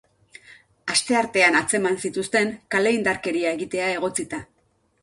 [0.93, 4.43] Asteartean atzeman zituzten, kale-indarkeria egitea egotzita.